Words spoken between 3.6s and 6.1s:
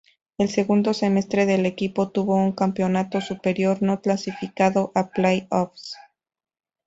no clasificando a play offs.